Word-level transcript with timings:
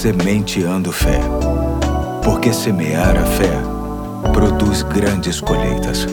Sementeando 0.00 0.90
Fé. 0.90 1.20
Porque 2.24 2.54
semear 2.54 3.18
a 3.18 3.26
fé 3.26 4.32
produz 4.32 4.82
grandes 4.82 5.42
colheitas. 5.42 6.06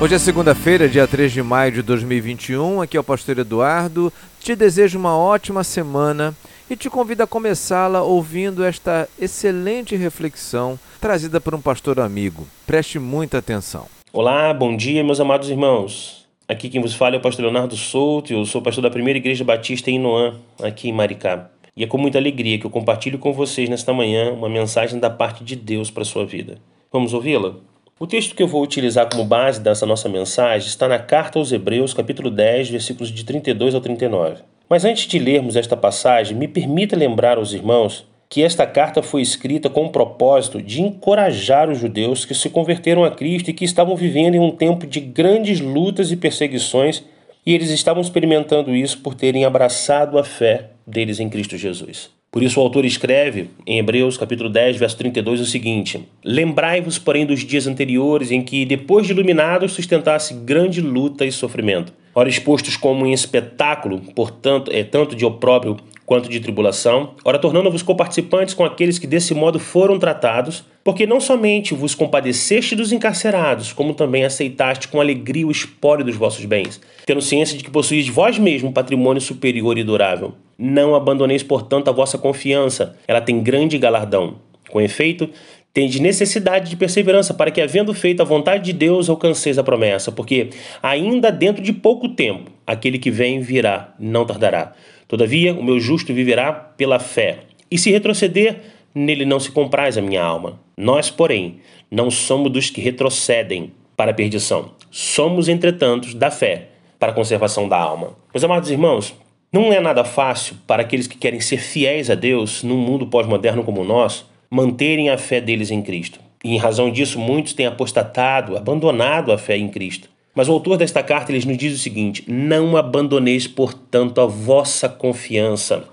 Hoje 0.00 0.14
é 0.14 0.18
segunda-feira, 0.18 0.88
dia 0.88 1.06
3 1.06 1.30
de 1.30 1.42
maio 1.42 1.72
de 1.72 1.82
2021. 1.82 2.80
Aqui 2.80 2.96
é 2.96 3.00
o 3.00 3.04
pastor 3.04 3.38
Eduardo. 3.38 4.10
Te 4.40 4.56
desejo 4.56 4.98
uma 4.98 5.14
ótima 5.14 5.62
semana 5.62 6.34
e 6.70 6.74
te 6.74 6.88
convido 6.88 7.22
a 7.22 7.26
começá-la 7.26 8.00
ouvindo 8.00 8.64
esta 8.64 9.06
excelente 9.20 9.94
reflexão 9.94 10.80
trazida 11.02 11.38
por 11.38 11.54
um 11.54 11.60
pastor 11.60 12.00
amigo. 12.00 12.46
Preste 12.66 12.98
muita 12.98 13.36
atenção. 13.36 13.84
Olá, 14.10 14.54
bom 14.54 14.74
dia, 14.74 15.04
meus 15.04 15.20
amados 15.20 15.50
irmãos. 15.50 16.26
Aqui 16.48 16.70
quem 16.70 16.80
vos 16.80 16.94
fala 16.94 17.16
é 17.16 17.18
o 17.18 17.20
pastor 17.20 17.44
Leonardo 17.44 17.76
Souto, 17.76 18.32
eu 18.32 18.46
sou 18.46 18.62
pastor 18.62 18.80
da 18.80 18.90
Primeira 18.90 19.18
Igreja 19.18 19.44
Batista 19.44 19.90
em 19.90 19.98
Noã, 19.98 20.32
aqui 20.62 20.88
em 20.88 20.92
Maricá. 20.94 21.50
E 21.80 21.84
é 21.84 21.86
com 21.86 21.96
muita 21.96 22.18
alegria 22.18 22.58
que 22.58 22.66
eu 22.66 22.70
compartilho 22.70 23.18
com 23.18 23.32
vocês 23.32 23.66
nesta 23.66 23.90
manhã 23.90 24.34
uma 24.34 24.50
mensagem 24.50 25.00
da 25.00 25.08
parte 25.08 25.42
de 25.42 25.56
Deus 25.56 25.90
para 25.90 26.02
a 26.02 26.04
sua 26.04 26.26
vida. 26.26 26.58
Vamos 26.92 27.14
ouvi-la? 27.14 27.54
O 27.98 28.06
texto 28.06 28.34
que 28.34 28.42
eu 28.42 28.46
vou 28.46 28.62
utilizar 28.62 29.08
como 29.08 29.24
base 29.24 29.58
dessa 29.58 29.86
nossa 29.86 30.06
mensagem 30.06 30.68
está 30.68 30.86
na 30.86 30.98
carta 30.98 31.38
aos 31.38 31.50
Hebreus, 31.52 31.94
capítulo 31.94 32.30
10, 32.30 32.68
versículos 32.68 33.10
de 33.10 33.24
32 33.24 33.74
ao 33.74 33.80
39. 33.80 34.42
Mas 34.68 34.84
antes 34.84 35.06
de 35.06 35.18
lermos 35.18 35.56
esta 35.56 35.74
passagem, 35.74 36.36
me 36.36 36.46
permita 36.46 36.94
lembrar 36.94 37.38
aos 37.38 37.54
irmãos 37.54 38.06
que 38.28 38.42
esta 38.42 38.66
carta 38.66 39.02
foi 39.02 39.22
escrita 39.22 39.70
com 39.70 39.86
o 39.86 39.90
propósito 39.90 40.60
de 40.60 40.82
encorajar 40.82 41.70
os 41.70 41.78
judeus 41.78 42.26
que 42.26 42.34
se 42.34 42.50
converteram 42.50 43.04
a 43.04 43.10
Cristo 43.10 43.48
e 43.48 43.54
que 43.54 43.64
estavam 43.64 43.96
vivendo 43.96 44.34
em 44.34 44.38
um 44.38 44.50
tempo 44.50 44.86
de 44.86 45.00
grandes 45.00 45.60
lutas 45.60 46.12
e 46.12 46.16
perseguições, 46.18 47.02
e 47.44 47.54
eles 47.54 47.70
estavam 47.70 48.02
experimentando 48.02 48.74
isso 48.74 48.98
por 48.98 49.14
terem 49.14 49.44
abraçado 49.44 50.18
a 50.18 50.24
fé 50.24 50.70
deles 50.86 51.20
em 51.20 51.28
Cristo 51.28 51.56
Jesus. 51.56 52.10
Por 52.30 52.44
isso 52.44 52.60
o 52.60 52.62
autor 52.62 52.84
escreve 52.84 53.50
em 53.66 53.78
Hebreus 53.78 54.16
capítulo 54.16 54.48
10, 54.48 54.76
verso 54.76 54.96
32 54.96 55.40
o 55.40 55.46
seguinte: 55.46 56.08
Lembrai-vos, 56.24 56.96
porém, 56.96 57.26
dos 57.26 57.40
dias 57.40 57.66
anteriores 57.66 58.30
em 58.30 58.40
que, 58.40 58.64
depois 58.64 59.04
de 59.04 59.12
iluminados, 59.12 59.72
sustentasse 59.72 60.34
grande 60.34 60.80
luta 60.80 61.24
e 61.24 61.32
sofrimento. 61.32 61.92
Ora 62.14 62.28
expostos 62.28 62.76
como 62.76 63.06
em 63.06 63.12
espetáculo, 63.12 64.00
portanto, 64.14 64.70
é 64.72 64.82
tanto 64.82 65.14
de 65.14 65.24
opróbrio 65.24 65.76
quanto 66.10 66.28
de 66.28 66.40
tribulação, 66.40 67.14
ora 67.24 67.38
tornando-vos 67.38 67.84
coparticipantes 67.84 68.52
com 68.52 68.64
aqueles 68.64 68.98
que 68.98 69.06
desse 69.06 69.32
modo 69.32 69.60
foram 69.60 69.96
tratados, 69.96 70.64
porque 70.82 71.06
não 71.06 71.20
somente 71.20 71.72
vos 71.72 71.94
compadeceste 71.94 72.74
dos 72.74 72.90
encarcerados, 72.90 73.72
como 73.72 73.94
também 73.94 74.24
aceitaste 74.24 74.88
com 74.88 75.00
alegria 75.00 75.46
o 75.46 75.52
espólio 75.52 76.04
dos 76.04 76.16
vossos 76.16 76.44
bens, 76.44 76.80
tendo 77.06 77.22
ciência 77.22 77.56
de 77.56 77.62
que 77.62 77.70
possuís 77.70 78.08
vós 78.08 78.40
mesmo 78.40 78.72
patrimônio 78.72 79.20
superior 79.20 79.78
e 79.78 79.84
durável. 79.84 80.34
Não 80.58 80.96
abandoneis, 80.96 81.44
portanto, 81.44 81.88
a 81.88 81.92
vossa 81.92 82.18
confiança, 82.18 82.96
ela 83.06 83.20
tem 83.20 83.40
grande 83.40 83.78
galardão. 83.78 84.38
Com 84.68 84.80
efeito, 84.80 85.28
Tende 85.72 86.02
necessidade 86.02 86.68
de 86.68 86.76
perseverança 86.76 87.32
para 87.32 87.50
que, 87.50 87.60
havendo 87.60 87.94
feito 87.94 88.20
a 88.20 88.24
vontade 88.24 88.64
de 88.64 88.72
Deus, 88.72 89.08
alcanceis 89.08 89.56
a 89.56 89.62
promessa, 89.62 90.10
porque 90.10 90.50
ainda 90.82 91.30
dentro 91.30 91.62
de 91.62 91.72
pouco 91.72 92.08
tempo 92.08 92.50
aquele 92.66 92.98
que 92.98 93.10
vem 93.10 93.40
virá, 93.40 93.94
não 93.98 94.26
tardará. 94.26 94.72
Todavia, 95.06 95.54
o 95.54 95.62
meu 95.62 95.78
justo 95.78 96.12
viverá 96.12 96.52
pela 96.52 96.98
fé. 96.98 97.40
E 97.70 97.78
se 97.78 97.90
retroceder, 97.90 98.60
nele 98.92 99.24
não 99.24 99.38
se 99.38 99.52
compraz 99.52 99.96
a 99.96 100.02
minha 100.02 100.22
alma. 100.22 100.60
Nós, 100.76 101.08
porém, 101.08 101.60
não 101.88 102.10
somos 102.10 102.50
dos 102.50 102.68
que 102.68 102.80
retrocedem 102.80 103.72
para 103.96 104.10
a 104.10 104.14
perdição. 104.14 104.72
Somos, 104.90 105.48
entretanto, 105.48 106.16
da 106.16 106.32
fé 106.32 106.68
para 106.98 107.12
a 107.12 107.14
conservação 107.14 107.68
da 107.68 107.78
alma. 107.78 108.16
Meus 108.34 108.42
amados 108.42 108.70
irmãos, 108.70 109.14
não 109.52 109.72
é 109.72 109.80
nada 109.80 110.02
fácil 110.04 110.56
para 110.66 110.82
aqueles 110.82 111.06
que 111.06 111.18
querem 111.18 111.40
ser 111.40 111.58
fiéis 111.58 112.10
a 112.10 112.14
Deus 112.16 112.62
num 112.64 112.76
mundo 112.76 113.06
pós-moderno 113.06 113.62
como 113.62 113.82
o 113.82 113.84
nosso 113.84 114.29
manterem 114.50 115.10
a 115.10 115.16
fé 115.16 115.40
deles 115.40 115.70
em 115.70 115.80
Cristo. 115.80 116.18
E 116.42 116.54
em 116.54 116.58
razão 116.58 116.90
disso, 116.90 117.18
muitos 117.18 117.52
têm 117.52 117.66
apostatado, 117.66 118.56
abandonado 118.56 119.30
a 119.30 119.38
fé 119.38 119.56
em 119.56 119.68
Cristo. 119.68 120.08
Mas 120.34 120.48
o 120.48 120.52
autor 120.52 120.76
desta 120.76 121.02
carta 121.02 121.32
ele 121.32 121.44
nos 121.46 121.58
diz 121.58 121.74
o 121.74 121.78
seguinte: 121.78 122.24
Não 122.26 122.76
abandoneis, 122.76 123.46
portanto, 123.46 124.20
a 124.20 124.26
vossa 124.26 124.88
confiança. 124.88 125.84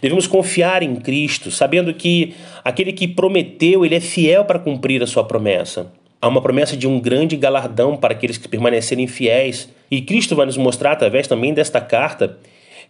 Devemos 0.00 0.26
confiar 0.26 0.82
em 0.82 0.94
Cristo, 0.96 1.50
sabendo 1.50 1.92
que 1.92 2.34
aquele 2.64 2.92
que 2.92 3.08
prometeu, 3.08 3.84
ele 3.84 3.96
é 3.96 4.00
fiel 4.00 4.44
para 4.44 4.58
cumprir 4.58 5.02
a 5.02 5.06
sua 5.06 5.24
promessa. 5.24 5.90
Há 6.20 6.28
uma 6.28 6.42
promessa 6.42 6.76
de 6.76 6.86
um 6.86 7.00
grande 7.00 7.36
galardão 7.36 7.96
para 7.96 8.12
aqueles 8.12 8.38
que 8.38 8.48
permanecerem 8.48 9.06
fiéis. 9.06 9.68
E 9.90 10.02
Cristo 10.02 10.36
vai 10.36 10.46
nos 10.46 10.56
mostrar, 10.56 10.92
através 10.92 11.26
também 11.26 11.54
desta 11.54 11.80
carta, 11.80 12.38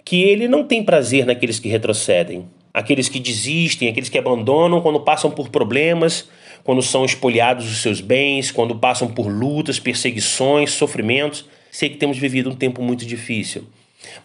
que 0.05 0.23
ele 0.23 0.49
não 0.49 0.65
tem 0.65 0.83
prazer 0.83 1.27
naqueles 1.27 1.61
que 1.61 1.69
retrocedem, 1.69 2.45
aqueles 2.79 3.09
que 3.09 3.19
desistem, 3.19 3.89
aqueles 3.89 4.09
que 4.09 4.17
abandonam 4.17 4.81
quando 4.81 5.01
passam 5.01 5.31
por 5.33 5.49
problemas, 5.49 6.29
quando 6.63 6.81
são 6.81 7.05
espoliados 7.05 7.69
os 7.69 7.79
seus 7.79 8.01
bens, 8.01 8.53
quando 8.53 8.77
passam 8.77 9.09
por 9.09 9.27
lutas, 9.27 9.81
perseguições, 9.81 10.71
sofrimentos. 10.71 11.45
Sei 11.73 11.89
que 11.89 11.97
temos 11.97 12.17
vivido 12.17 12.51
um 12.51 12.55
tempo 12.55 12.81
muito 12.81 13.05
difícil. 13.05 13.65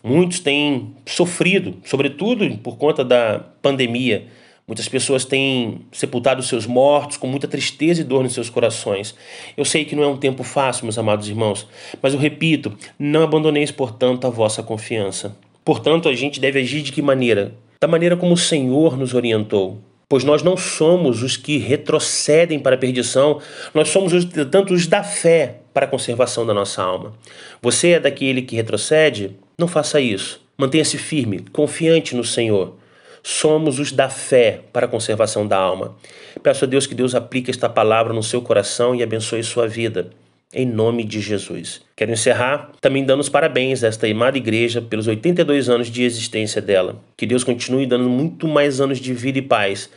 Muitos 0.03 0.39
têm 0.39 0.93
sofrido, 1.03 1.77
sobretudo 1.83 2.47
por 2.59 2.77
conta 2.77 3.03
da 3.03 3.39
pandemia. 3.61 4.27
Muitas 4.67 4.87
pessoas 4.87 5.25
têm 5.25 5.81
sepultado 5.91 6.43
seus 6.43 6.67
mortos 6.67 7.17
com 7.17 7.27
muita 7.27 7.47
tristeza 7.47 8.01
e 8.01 8.03
dor 8.03 8.21
nos 8.21 8.33
seus 8.33 8.51
corações. 8.51 9.15
Eu 9.57 9.65
sei 9.65 9.83
que 9.83 9.95
não 9.95 10.03
é 10.03 10.07
um 10.07 10.15
tempo 10.15 10.43
fácil, 10.43 10.85
meus 10.85 10.97
amados 10.97 11.27
irmãos, 11.27 11.67
mas 12.01 12.13
eu 12.13 12.19
repito: 12.19 12.71
não 12.99 13.23
abandoneis, 13.23 13.71
portanto, 13.71 14.27
a 14.27 14.29
vossa 14.29 14.61
confiança. 14.61 15.35
Portanto, 15.65 16.07
a 16.07 16.13
gente 16.13 16.39
deve 16.39 16.59
agir 16.59 16.81
de 16.81 16.91
que 16.91 17.01
maneira? 17.01 17.55
Da 17.83 17.87
maneira 17.89 18.15
como 18.15 18.33
o 18.33 18.37
Senhor 18.37 18.95
nos 18.95 19.13
orientou 19.13 19.77
pois 20.07 20.23
nós 20.23 20.41
não 20.41 20.55
somos 20.55 21.21
os 21.21 21.35
que 21.35 21.57
retrocedem 21.57 22.59
para 22.59 22.75
a 22.75 22.77
perdição, 22.77 23.41
nós 23.73 23.89
somos, 23.89 24.13
os, 24.13 24.25
tanto 24.51 24.73
os 24.73 24.85
da 24.85 25.03
fé 25.03 25.55
para 25.73 25.85
a 25.85 25.89
conservação 25.89 26.45
da 26.45 26.53
nossa 26.53 26.83
alma. 26.83 27.13
Você 27.61 27.93
é 27.93 27.99
daquele 27.99 28.43
que 28.43 28.55
retrocede? 28.55 29.35
Não 29.57 29.67
faça 29.67 29.99
isso. 29.99 30.39
Mantenha-se 30.55 30.99
firme, 30.99 31.43
confiante 31.51 32.15
no 32.15 32.23
Senhor. 32.23 32.75
Somos 33.23 33.79
os 33.79 33.91
da 33.91 34.07
fé 34.07 34.61
para 34.71 34.85
a 34.85 34.89
conservação 34.89 35.47
da 35.47 35.57
alma. 35.57 35.95
Peço 36.43 36.65
a 36.65 36.67
Deus 36.67 36.85
que 36.85 36.93
Deus 36.93 37.15
aplique 37.15 37.49
esta 37.49 37.67
palavra 37.67 38.13
no 38.13 38.21
seu 38.21 38.39
coração 38.39 38.93
e 38.93 39.01
abençoe 39.01 39.43
sua 39.43 39.67
vida 39.67 40.11
em 40.53 40.65
nome 40.65 41.03
de 41.03 41.19
Jesus. 41.19 41.81
Quero 41.95 42.11
encerrar 42.11 42.71
também 42.79 43.03
dando 43.03 43.21
os 43.21 43.29
parabéns 43.29 43.83
a 43.83 43.87
esta 43.87 44.07
amada 44.07 44.37
igreja 44.37 44.81
pelos 44.81 45.07
82 45.07 45.69
anos 45.69 45.87
de 45.89 46.03
existência 46.03 46.61
dela. 46.61 47.01
Que 47.17 47.25
Deus 47.25 47.43
continue 47.43 47.85
dando 47.85 48.09
muito 48.09 48.47
mais 48.47 48.79
anos 48.79 48.99
de 48.99 49.13
vida 49.13 49.39
e 49.39 49.41
paz 49.41 49.89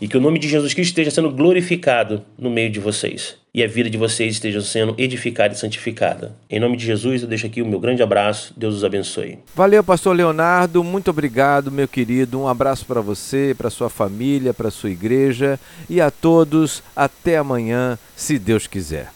e 0.00 0.08
que 0.08 0.16
o 0.16 0.20
nome 0.20 0.38
de 0.38 0.48
Jesus 0.48 0.74
Cristo 0.74 0.90
esteja 0.90 1.10
sendo 1.10 1.30
glorificado 1.30 2.22
no 2.38 2.50
meio 2.50 2.70
de 2.70 2.80
vocês 2.80 3.36
e 3.54 3.62
a 3.62 3.68
vida 3.68 3.88
de 3.88 3.96
vocês 3.96 4.34
esteja 4.34 4.60
sendo 4.60 4.94
edificada 4.98 5.54
e 5.54 5.56
santificada. 5.56 6.34
Em 6.50 6.58
nome 6.58 6.76
de 6.76 6.84
Jesus, 6.84 7.22
eu 7.22 7.28
deixo 7.28 7.46
aqui 7.46 7.62
o 7.62 7.66
meu 7.66 7.78
grande 7.78 8.02
abraço. 8.02 8.52
Deus 8.56 8.74
os 8.74 8.84
abençoe. 8.84 9.38
Valeu, 9.54 9.84
pastor 9.84 10.16
Leonardo. 10.16 10.82
Muito 10.82 11.08
obrigado, 11.10 11.70
meu 11.70 11.86
querido. 11.86 12.40
Um 12.40 12.48
abraço 12.48 12.84
para 12.84 13.00
você, 13.00 13.54
para 13.56 13.70
sua 13.70 13.88
família, 13.88 14.52
para 14.52 14.72
sua 14.72 14.90
igreja 14.90 15.58
e 15.88 16.00
a 16.00 16.10
todos. 16.10 16.82
Até 16.96 17.36
amanhã, 17.36 17.96
se 18.16 18.40
Deus 18.40 18.66
quiser. 18.66 19.12